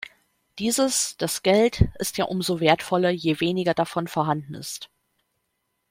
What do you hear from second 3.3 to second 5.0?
weniger davon vorhanden ist.